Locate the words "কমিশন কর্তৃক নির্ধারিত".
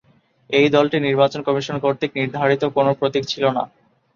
1.43-2.63